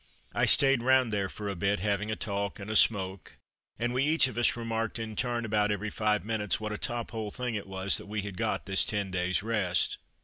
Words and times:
I 0.33 0.47
stayed 0.47 0.81
round 0.81 1.13
there 1.13 1.29
for 1.29 1.47
a 1.47 1.55
bit, 1.55 1.79
having 1.79 2.09
a 2.09 2.15
talk 2.15 2.59
and 2.59 2.71
a 2.71 2.75
smoke, 2.75 3.37
and 3.77 3.93
we 3.93 4.03
each 4.03 4.27
of 4.27 4.35
us 4.35 4.55
remarked 4.57 4.97
in 4.97 5.15
turn, 5.15 5.45
about 5.45 5.69
every 5.71 5.91
five 5.91 6.25
minutes, 6.25 6.59
what 6.59 6.71
a 6.73 6.77
top 6.79 7.11
hole 7.11 7.29
thing 7.29 7.53
it 7.53 7.67
was 7.67 7.99
that 7.99 8.07
we 8.07 8.23
had 8.23 8.35
got 8.35 8.65
this 8.65 8.83
ten 8.83 9.11
days' 9.11 9.43
rest. 9.43 9.99